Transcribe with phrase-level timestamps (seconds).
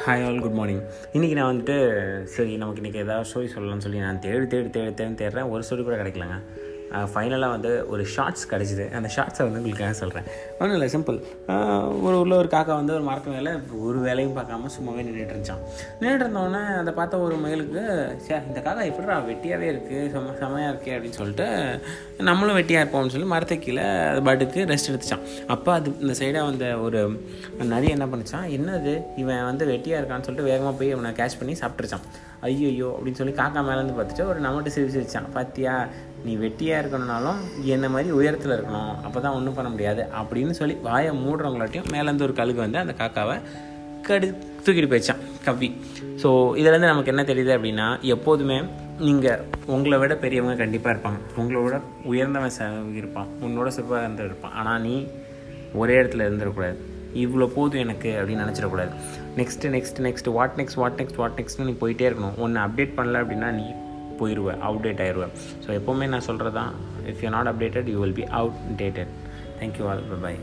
[0.00, 0.80] Hi all good morning
[1.12, 1.74] இன்றைக்கி நான் வந்துட்டு
[2.22, 5.50] சரி நமக்கு இன்றைக்கி ஏதாவது ஸ்டோரி சொல்லலாம்னு சொல்லி நான் தேடி தேடி தேடி தேடி தேடுறேன்.
[5.50, 6.36] ஒரு ஸ்டோரி கூட கிடைக்கலங்க.
[7.12, 8.84] ஃபைனலாக வந்து ஒரு ஷார்ட்ஸ் கிடச்சிது.
[8.92, 10.26] அந்த ஷார்ட்ஸை வந்து உங்களுக்காக சொல்கிறேன்
[10.58, 11.18] ஒன்றும் இல்லை சிம்பிள்
[12.02, 13.52] ஒரு உள்ள ஒரு காக்கா வந்து ஒரு மரத்து மேலே
[13.82, 15.62] ஒரு வேலையும் பார்க்காம சும்மாவே நின்றுட்டு இருந்துச்சான்
[16.00, 17.82] நின்றுட்டு இருந்தோடனே அதை பார்த்த ஒரு மயிலுக்கு
[18.26, 21.48] சே இந்த காக்கா எப்படிடா வெட்டியாகவே இருக்குது செம செமையாக இருக்கே அப்படின்னு சொல்லிட்டு
[22.22, 26.66] நம்மளும் வெட்டியாக இருப்போம்னு சொல்லி மரத்தை கீழே அது பாட்டுக்கு ரெஸ்ட் எடுத்துச்சான் அப்போ அது இந்த சைடாக வந்த
[26.78, 27.00] ஒரு
[27.64, 32.06] நரி என்ன பண்ணிச்சான் என்னது இவன் வந்து வெட்டியாக இருக்கான்னு சொல்லிட்டு வேகமாக போய் அவனை கேஷ் பண்ணி சாப்பிட்டுருச்சான்
[32.42, 35.74] ஐயோ அப்படின்னு சொல்லி காக்கா மேலேருந்து பார்த்துட்டு ஒரு நம்மகிட்ட சிரிச்சு வச்சான் பார்த்தியா
[36.26, 37.40] நீ வெட்டியாக இருக்கணும்னாலும்
[37.74, 38.92] என்ன மாதிரி உயரத்தில் இருக்கணும்.
[39.06, 43.36] அப்போ தான் ஒன்றும் பண்ண முடியாது அப்படின்னு சொல்லி வாயை மூடுறவங்களாட்டியும் மேலேருந்து ஒரு கழுகு வந்து அந்த காக்காவை
[44.06, 44.28] கடு
[44.64, 45.68] தூக்கிட்டு போயிடுச்சான் கவ்வி.
[46.22, 46.28] ஸோ
[46.60, 48.58] இதுலேருந்து நமக்கு என்ன தெரியுது அப்படின்னா எப்போதுமே
[49.06, 49.42] நீங்கள்
[49.74, 51.20] உங்களை விட பெரியவங்க கண்டிப்பாக இருப்பாங்க.
[51.40, 51.76] உங்களை விட
[52.12, 52.70] உயர்ந்தவன் ச
[53.00, 53.28] இருப்பான்.
[53.46, 54.54] உன்னோட சிறப்பாக இருந்து இருப்பான்.
[54.60, 54.94] ஆனால் நீ
[55.82, 56.78] ஒரே இடத்துல இருந்துடக்கூடாது.
[57.22, 58.92] இவ்வளோ போதும் எனக்கு அப்படின்னு நினச்சிடக்கூடாது.
[59.40, 62.36] Next next next what next what next what நெக்ஸ்ட்னு நீ போயிட்டே இருக்கணும்.
[62.44, 63.66] ஒன்று அப்டேட் பண்ணல அப்படின்னா நீ
[64.22, 65.34] போயிடுவேன் அவுடேட் ஆயிடுவேன்
[65.66, 66.72] ஸோ எப்போவுமே நான் சொல்கிறது தான்
[67.12, 68.26] if you not updated you will be
[68.82, 69.12] outdated
[69.60, 70.34] thank you all bye